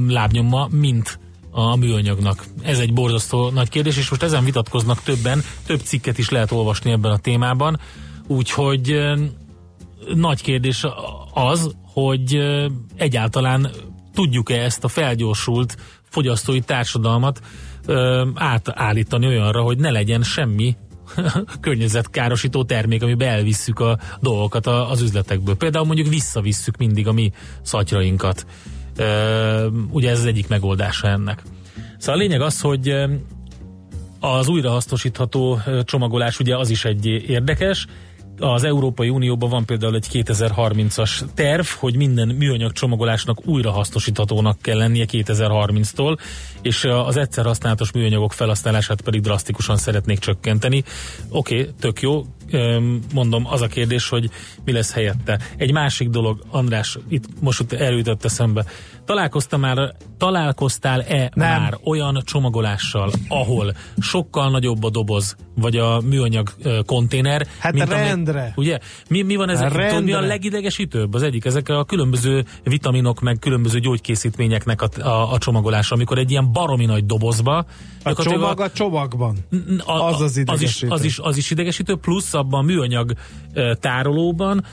[0.07, 1.19] lábnyoma, mint
[1.51, 2.45] a műanyagnak.
[2.61, 6.91] Ez egy borzasztó nagy kérdés, és most ezen vitatkoznak többen, több cikket is lehet olvasni
[6.91, 7.79] ebben a témában,
[8.27, 8.99] úgyhogy
[10.13, 10.85] nagy kérdés
[11.33, 12.39] az, hogy
[12.95, 13.69] egyáltalán
[14.13, 15.77] tudjuk-e ezt a felgyorsult
[16.09, 17.41] fogyasztói társadalmat
[18.33, 20.75] átállítani olyanra, hogy ne legyen semmi
[21.61, 25.55] környezetkárosító termék, amiben elvisszük a dolgokat az üzletekből.
[25.55, 28.45] Például mondjuk visszavisszük mindig a mi szatyrainkat.
[29.91, 31.43] Ugye ez az egyik megoldása ennek.
[31.97, 32.95] Szóval a lényeg az, hogy
[34.19, 37.87] Az újrahasznosítható ö, csomagolás ugye az is egy érdekes.
[38.39, 45.05] Az Európai Unióban van például egy 2030-as terv, hogy minden műanyag csomagolásnak újrahasznosíthatónak kell lennie
[45.11, 46.17] 2030-tól,
[46.61, 50.83] és az egyszer használatos műanyagok felhasználását pedig drasztikusan szeretnék csökkenteni.
[51.29, 52.25] Oké, okay, tök jó.
[53.13, 54.29] Mondom, az a kérdés, hogy
[54.65, 55.39] mi lesz helyette.
[55.57, 58.65] Egy másik dolog, András, itt most elütött eszembe.
[59.05, 61.49] Találkoztam már, találkoztál-e Nem.
[61.61, 66.49] már olyan csomagolással, ahol sokkal nagyobb a doboz, vagy a műanyag
[66.85, 67.47] konténer?
[67.59, 68.53] Hát mint amely- rendre.
[68.55, 68.79] ugye?
[69.09, 69.67] Mi, mi van ezek?
[69.67, 69.87] Rendre.
[69.87, 71.13] Tudod, mi a legidegesítőbb?
[71.13, 76.31] Az egyik, ezek a különböző vitaminok, meg különböző gyógykészítményeknek a, a, a csomagolása, amikor egy
[76.31, 77.65] ilyen baromi nagy dobozba
[78.03, 79.37] A csomag a csomagban.
[79.85, 80.87] a, Az az az is, idegesítő.
[80.91, 83.13] az, is, az is idegesítő, plusz abban a műanyag
[83.79, 84.65] tárolóban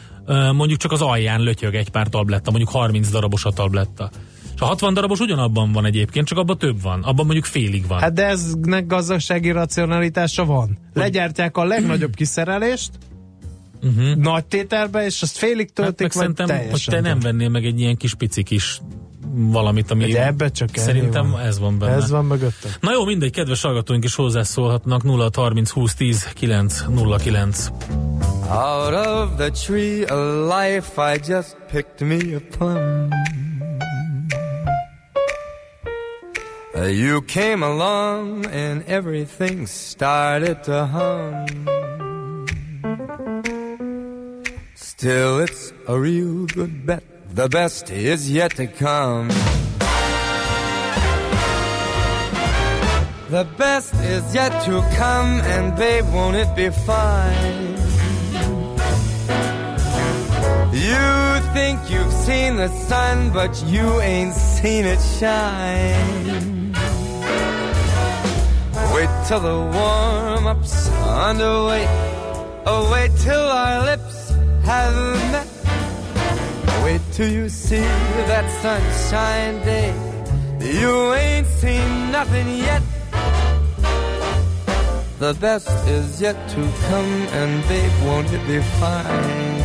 [0.53, 4.11] mondjuk csak az alján lötyög egy pár tabletta, mondjuk 30 darabos a tabletta.
[4.55, 7.03] És a 60 darabos ugyanabban van egyébként, csak abban több van.
[7.03, 8.01] Abban mondjuk félig van.
[8.01, 10.79] Hát de eznek gazdasági racionalitása van.
[10.95, 12.91] Legyártják a legnagyobb kiszerelést,
[13.83, 14.15] uh-huh.
[14.15, 17.65] nagy tételbe, és azt félig hát töltik, meg vagy szerintem, hogy te nem vennél meg
[17.65, 18.81] egy ilyen kis pici kis
[19.29, 21.41] valamit, ami De ebbe csak szerintem van.
[21.41, 21.93] ez van benne.
[21.93, 22.71] Ez van mögöttem.
[22.81, 26.85] Na jó, mindegy, kedves hallgatóink is hozzászólhatnak 0 30 20 10 9
[27.25, 27.71] 09.
[28.51, 33.09] Out of the tree of life, I just picked me a plum.
[36.75, 41.45] You came along and everything started to hum.
[44.75, 47.03] Still, it's a real good bet.
[47.33, 49.29] The best is yet to come.
[53.31, 57.77] The best is yet to come, and babe, won't it be fine?
[60.75, 66.73] You think you've seen the sun, but you ain't seen it shine.
[68.93, 71.87] Wait till the warm up's underway.
[72.67, 74.31] Oh, wait till our lips
[74.65, 74.95] have
[75.31, 75.50] met.
[76.91, 77.87] Wait till you see
[78.33, 79.95] that sunshine day.
[80.59, 82.83] You ain't seen nothing yet.
[85.21, 89.61] The best is yet to come, and babe, won't it be fine?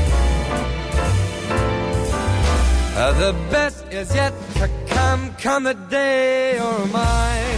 [2.96, 7.55] Uh, the best is yet to come, come the day you're mine.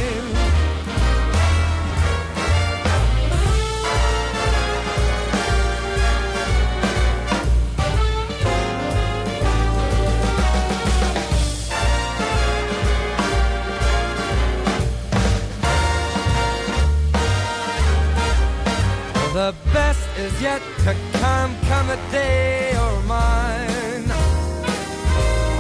[19.38, 24.06] The best is yet to come, come the day you're mine.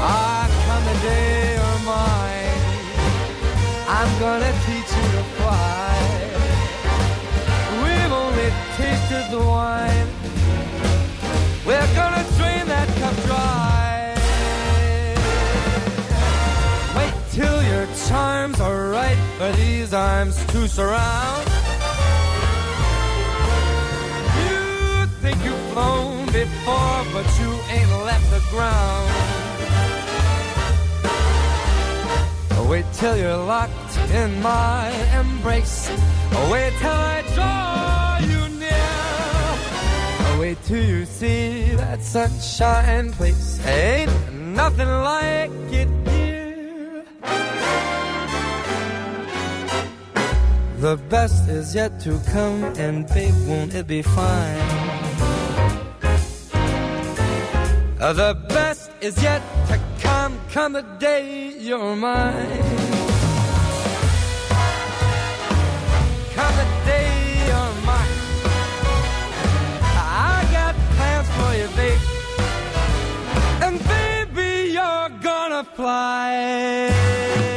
[0.01, 2.63] Ah, come the day you're mine.
[3.87, 5.93] I'm gonna teach you to fly.
[7.83, 10.09] We've only tasted the wine.
[11.63, 14.15] We're gonna drain that cup dry.
[16.97, 21.57] Wait till your charms are right for these arms to surround.
[25.27, 29.11] Think you've flown before, but you ain't left the ground.
[32.69, 34.89] Wait till you're locked in my
[35.21, 35.89] embrace.
[36.51, 40.39] Wait till I draw you near.
[40.39, 43.65] Wait till you see that sunshine place.
[43.65, 45.51] Ain't nothing like
[45.82, 47.03] it here.
[50.80, 54.76] The best is yet to come, and babe, won't it be fine?
[58.00, 62.62] Uh, the best is yet to come, come the day you're mine.
[66.36, 67.10] Come the day
[67.48, 68.18] you're mine.
[69.82, 72.00] I got plans for you, babe.
[73.64, 77.57] And baby, you're gonna fly.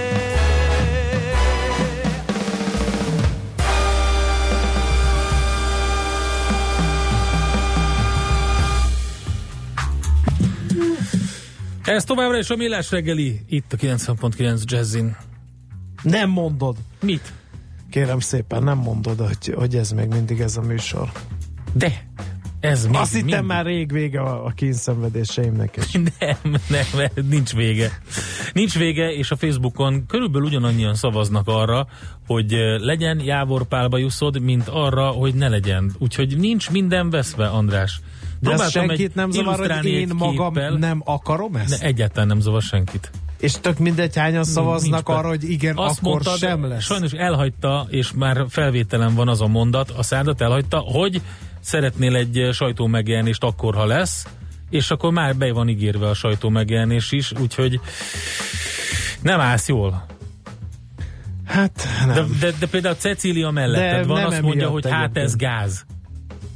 [11.91, 15.17] Ez továbbra is a Millás reggeli, itt a 90.9 Jazzin.
[16.03, 16.77] Nem mondod.
[17.03, 17.33] Mit?
[17.91, 21.13] Kérem szépen, nem mondod, hogy, hogy ez még mindig ez a műsor.
[21.73, 22.07] De,
[22.61, 25.93] ez még Azt hittem már rég vége a, a kényszenvedéseimnek is.
[26.19, 27.99] Nem, nem, nincs vége.
[28.53, 31.87] Nincs vége, és a Facebookon körülbelül ugyanannyian szavaznak arra,
[32.27, 35.93] hogy eh, legyen Jávor Pálba jusszod, mint arra, hogy ne legyen.
[35.99, 38.01] Úgyhogy nincs minden veszve, András.
[38.41, 41.79] De ez senkit nem zavar, hogy én magam képpel, nem akarom ezt?
[41.79, 43.11] De egyáltalán nem zavar senkit.
[43.41, 46.85] És tök mindegy, hányan szavaznak nincs arra, hogy igen, Azt akkor mondta, de sem lesz.
[46.85, 51.23] Sajnos elhagyta, és már felvételen van az a mondat, a szádat elhagyta, hogy
[51.61, 54.27] szeretnél egy eh, sajtó megjelenést akkor, ha lesz,
[54.71, 57.81] és akkor már be van ígérve a sajtó megjelenés is, úgyhogy
[59.23, 60.07] nem állsz jól.
[61.45, 62.15] Hát nem.
[62.15, 65.85] De, de, de például Cecília melletted De van, nem azt mondja, hogy hát ez gáz.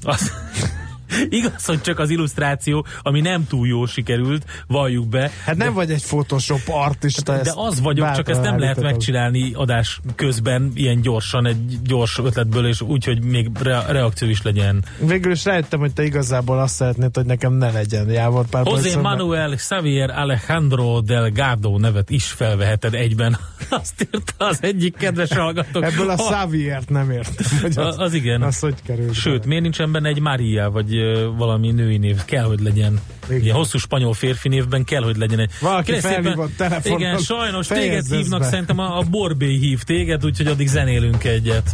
[0.03, 0.33] Az,
[1.39, 5.31] igaz, hogy csak az illusztráció, ami nem túl jó sikerült, valljuk be.
[5.45, 7.43] Hát nem vagy egy Photoshop artista.
[7.43, 12.67] De az vagyok, csak ezt nem lehet megcsinálni adás közben, ilyen gyorsan, egy gyors ötletből,
[12.67, 14.85] és úgy, hogy még re- reakció is legyen.
[14.99, 18.89] Végül is rájöttem, hogy te igazából azt szeretnéd, hogy nekem ne legyen Jávor Pál José
[18.89, 23.37] mert- Manuel Xavier Alejandro Delgado nevet is felveheted egyben.
[23.69, 25.83] Azt írta az egyik kedves hallgató.
[25.83, 27.59] Ebből a Xaviert nem értem.
[27.61, 28.43] Hogy A- az igen.
[28.43, 29.15] Az hogy került.
[29.15, 30.95] Sőt, miért nincsen benne egy Maria, vagy
[31.37, 32.25] valami női név?
[32.25, 33.01] Kell, hogy legyen.
[33.29, 33.43] Igen.
[33.43, 35.51] Ilyen hosszú spanyol férfi névben kell, hogy legyen egy.
[35.61, 38.47] Valaki felhívott telefonon, Igen, sajnos téged hívnak, be.
[38.47, 41.73] szerintem a, a Borbé hív téged, úgyhogy addig zenélünk egyet.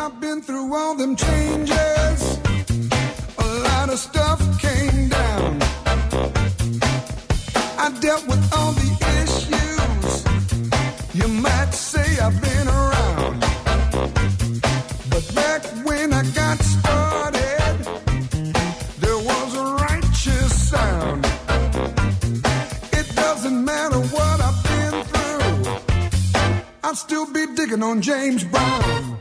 [0.00, 1.47] I've been through all them changes.
[26.88, 29.17] I'll still be digging on James Brown.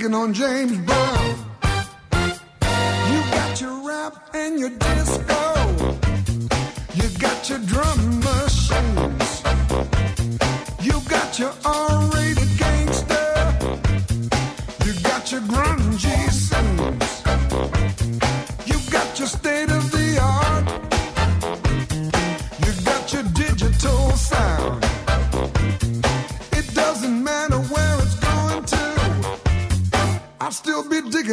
[0.00, 1.36] Digging on James Brown.
[3.10, 5.40] You got your rap and your disco.
[6.94, 9.42] You got your drum machines.
[10.80, 13.56] You got your R-rated gangster.
[14.86, 15.79] You got your grungy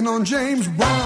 [0.08, 0.97] on James Brown.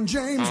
[0.00, 0.49] LeBron James.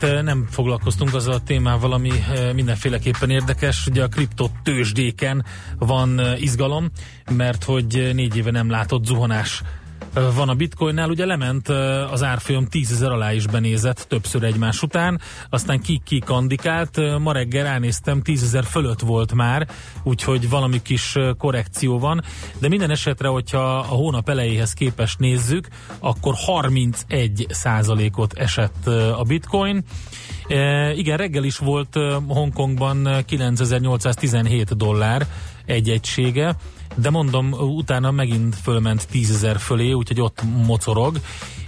[0.00, 2.10] Hát nem foglalkoztunk azzal a témával, ami
[2.54, 3.86] mindenféleképpen érdekes.
[3.86, 5.44] Ugye a kripto tőzsdéken
[5.78, 6.90] van izgalom,
[7.30, 9.62] mert hogy négy éve nem látott zuhanás
[10.14, 11.68] van a bitcoinnál, ugye lement
[12.10, 17.32] az árfolyam 10 ezer alá is benézett többször egymás után, aztán ki-ki kandikált, eh, ma
[17.32, 19.68] reggel ránéztem 10 ezer fölött volt már,
[20.02, 22.22] úgyhogy valami kis korrekció van,
[22.58, 28.86] de minden esetre, hogyha a hónap elejéhez képest nézzük, akkor 31 százalékot esett
[29.16, 29.84] a bitcoin,
[30.94, 31.98] igen, reggel is volt
[32.28, 35.26] Hongkongban e, 9817 dollár
[35.64, 36.56] egy egysége,
[36.94, 41.20] de mondom, utána megint fölment 10 ezer fölé, úgyhogy ott mocorog,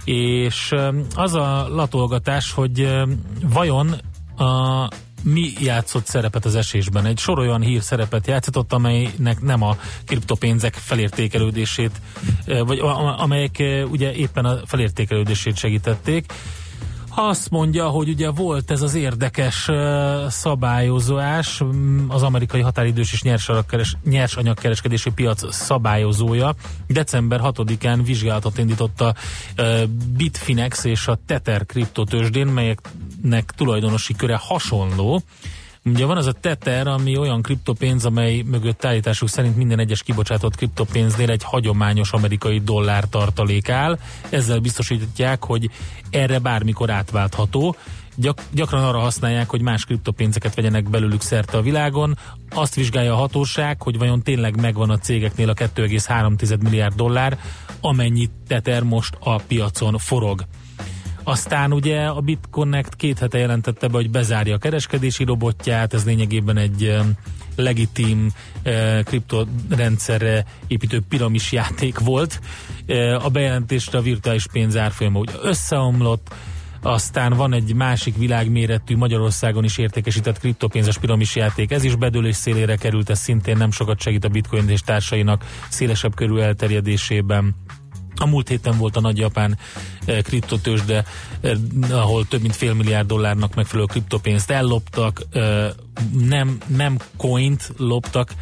[0.03, 0.71] és
[1.15, 2.89] az a latolgatás, hogy
[3.43, 3.95] vajon
[4.37, 4.87] a
[5.23, 7.05] mi játszott szerepet az esésben.
[7.05, 12.01] Egy sor olyan hír szerepet játszott, amelynek nem a kriptopénzek felértékelődését,
[12.45, 12.79] vagy
[13.17, 16.33] amelyek ugye éppen a felértékelődését segítették.
[17.17, 19.69] Azt mondja, hogy ugye volt ez az érdekes
[20.27, 26.55] szabályozás, mm, az amerikai határidős és nyersanyagkeres, nyersanyagkereskedési piac szabályozója
[26.87, 29.15] december 6-án vizsgálatot indított a
[30.17, 35.21] Bitfinex és a Tether kriptotősdén, melyeknek tulajdonosi köre hasonló.
[35.89, 40.55] Ugye van az a Tether, ami olyan kriptopénz, amely mögött állításuk szerint minden egyes kibocsátott
[40.55, 43.99] kriptopénznél egy hagyományos amerikai dollár tartalék áll.
[44.29, 45.69] Ezzel biztosítják, hogy
[46.09, 47.75] erre bármikor átváltható.
[48.15, 52.17] Gyak, gyakran arra használják, hogy más kriptopénzeket vegyenek belőlük szerte a világon.
[52.49, 57.39] Azt vizsgálja a hatóság, hogy vajon tényleg megvan a cégeknél a 2,3 milliárd dollár,
[57.81, 60.45] amennyit Tether most a piacon forog.
[61.27, 66.57] Aztán ugye a BitConnect két hete jelentette be, hogy bezárja a kereskedési robotját, ez lényegében
[66.57, 66.97] egy
[67.55, 68.31] legitim
[68.63, 72.39] eh, kriptorendszerre építő piramis játék volt.
[72.85, 76.33] Eh, a bejelentésre a virtuális pénz árfolyama ugye összeomlott,
[76.81, 82.75] aztán van egy másik világméretű Magyarországon is értékesített kriptopénzes piramis játék, ez is bedőlés szélére
[82.75, 87.55] került, ez szintén nem sokat segít a bitcoin és társainak szélesebb körű elterjedésében.
[88.15, 89.57] A múlt héten volt a nagy japán
[90.05, 91.05] eh, kriptotősde,
[91.41, 91.57] eh,
[91.91, 95.69] ahol több mint fél milliárd dollárnak megfelelő kriptopénzt elloptak, eh,
[96.11, 98.33] nem, nem coint loptak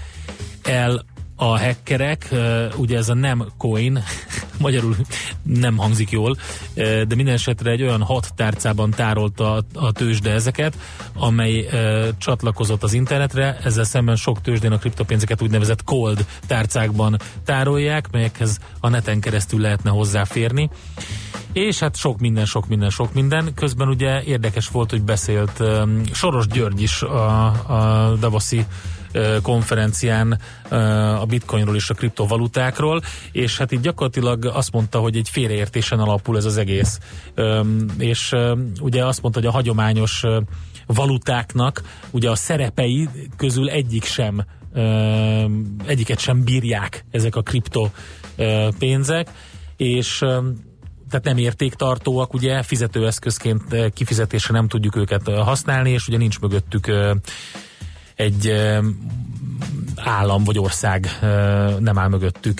[0.63, 1.05] el
[1.36, 2.29] a hackerek,
[2.77, 4.03] ugye ez a nem coin,
[4.59, 4.95] magyarul
[5.43, 6.36] nem hangzik jól,
[6.73, 10.77] de minden esetre egy olyan hat tárcában tárolta a, tőzsde ezeket,
[11.13, 11.69] amely
[12.17, 18.89] csatlakozott az internetre, ezzel szemben sok tőzsdén a kriptopénzeket úgynevezett cold tárcákban tárolják, melyekhez a
[18.89, 20.69] neten keresztül lehetne hozzáférni.
[21.53, 23.53] És hát sok minden, sok minden, sok minden.
[23.55, 25.63] Közben ugye érdekes volt, hogy beszélt
[26.13, 28.65] Soros György is a, a Davoszi
[29.41, 30.39] konferencián
[31.20, 33.01] a bitcoinról és a kriptovalutákról,
[33.32, 36.99] és hát így gyakorlatilag azt mondta, hogy egy félreértésen alapul ez az egész.
[37.97, 38.36] És
[38.82, 40.24] ugye azt mondta, hogy a hagyományos
[40.86, 44.45] valutáknak ugye a szerepei közül egyik sem
[45.86, 47.89] egyiket sem bírják ezek a kripto
[48.80, 49.30] pénzek,
[49.78, 50.18] és
[51.09, 56.91] tehát nem értéktartóak, ugye fizetőeszközként kifizetésre nem tudjuk őket használni, és ugye nincs mögöttük
[58.16, 58.53] egy
[59.95, 61.07] állam vagy ország
[61.80, 62.59] nem áll mögöttük.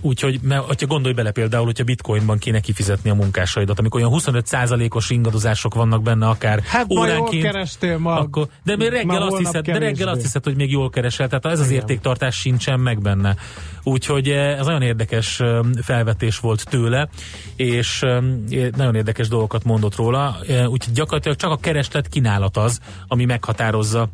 [0.00, 5.10] Úgyhogy, mert, hogyha gondolj bele például, hogyha bitcoinban kéne kifizetni a munkásaidat, amikor olyan 25%-os
[5.10, 8.14] ingadozások vannak benne, akár Hát ma jól óránként, kerestél ma.
[8.18, 11.46] akkor, de még reggel, azt hiszed, de reggel azt hiszed, hogy még jól keresel, tehát
[11.46, 11.80] ez az Igen.
[11.80, 13.36] értéktartás sincsen meg benne.
[13.82, 15.40] Úgyhogy ez nagyon érdekes
[15.82, 17.08] felvetés volt tőle,
[17.56, 18.00] és
[18.76, 24.08] nagyon érdekes dolgokat mondott róla, úgyhogy gyakorlatilag csak a kereslet kínálat az, ami meghatározza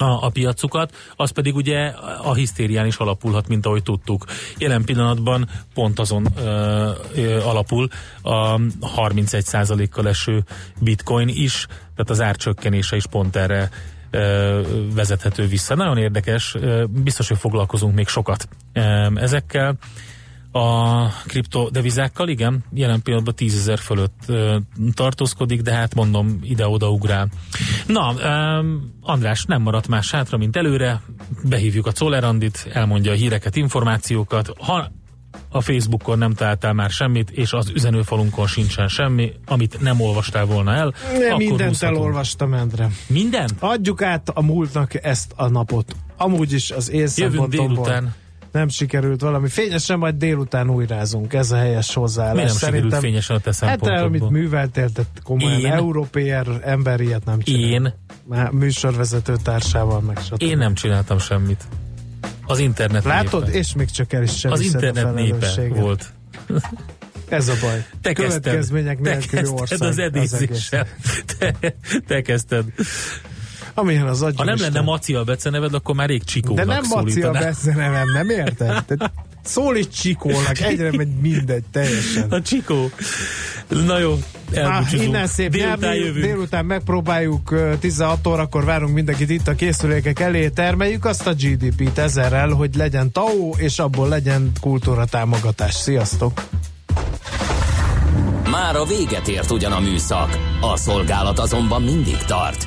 [0.00, 1.86] a, a piacukat, az pedig ugye
[2.22, 4.24] a hisztérián is alapulhat, mint ahogy tudtuk.
[4.58, 7.88] Jelen pillanatban pont azon ö, ö, alapul
[8.22, 8.56] a
[8.96, 10.44] 31%-kal eső
[10.80, 13.70] bitcoin is, tehát az árcsökkenése is pont erre
[14.10, 14.60] ö,
[14.94, 15.74] vezethető vissza.
[15.74, 18.80] Nagyon érdekes, ö, biztos, hogy foglalkozunk még sokat ö,
[19.14, 19.74] ezekkel.
[20.52, 24.56] A kriptodevizákkal, igen, jelen pillanatban 10 ezer fölött ö,
[24.94, 27.28] tartózkodik, de hát mondom, ide-oda ugrál.
[27.86, 31.00] Na, um, András, nem maradt más hátra, mint előre,
[31.48, 34.90] behívjuk a Czolerandit, elmondja a híreket, információkat, ha
[35.48, 40.72] a Facebookon nem találtál már semmit, és az üzenőfalunkon sincsen semmi, amit nem olvastál volna
[40.74, 41.98] el, Nem akkor mindent húzhatunk.
[41.98, 42.88] elolvastam, Endre.
[43.06, 43.50] Minden?
[43.58, 45.96] Adjuk át a múltnak ezt a napot.
[46.16, 48.14] Amúgy is az én Jövünk délután.
[48.52, 49.48] Nem sikerült valami.
[49.48, 51.32] Fényesen majd délután újrázunk.
[51.32, 52.34] Ez a helyes hozzáállás.
[52.34, 54.30] Miért nem sikerült fényesen a te Hát te, amit szempontodból?
[54.30, 55.72] műveltél, te komolyan Én?
[55.72, 57.70] európér ember ilyet nem csinál.
[57.70, 57.94] Én?
[58.24, 60.42] Már műsorvezető társával meg stb.
[60.42, 61.64] Én nem csináltam semmit.
[62.46, 63.44] Az internet Látod?
[63.44, 63.58] népe.
[63.58, 66.12] És még csak el is sem Az internet népe volt.
[67.28, 67.84] Ez a baj.
[68.02, 68.42] Te kezdted.
[68.42, 69.82] Következmények Te nélküli kezdted ország.
[69.82, 70.86] az edézéssel.
[71.38, 71.54] Te,
[72.06, 72.64] te kezdted.
[73.74, 76.82] Amilyen az agyam Ha nem lenne Maci a beceneved, akkor már rég De Csikónak nem
[76.88, 78.84] Maci a becenevem, nem érted?
[78.84, 79.12] Tehát
[79.44, 82.30] Szólíts Csikónak, egyre megy mindegy, teljesen.
[82.30, 82.90] A Csikó.
[83.68, 84.18] Na jó,
[84.54, 86.24] Ah, innen szép Délután jövünk.
[86.24, 91.98] délután megpróbáljuk ö, 16 órakor várunk mindenkit itt a készülékek elé, termeljük azt a GDP-t
[91.98, 95.74] ezerrel, hogy legyen TAO, és abból legyen kultúra támogatás.
[95.74, 96.42] Sziasztok!
[98.50, 102.66] Már a véget ért ugyan a műszak, a szolgálat azonban mindig tart,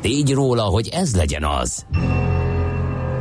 [0.00, 1.86] tégy róla, hogy ez legyen az.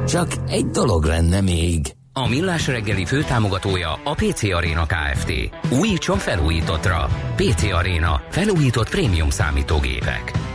[0.07, 1.93] Csak egy dolog lenne még.
[2.13, 5.33] A Millás reggeli főtámogatója a PC Arena Kft.
[5.79, 7.09] Újítson felújítottra.
[7.35, 8.21] PC Arena.
[8.29, 10.48] Felújított prémium számítógépek.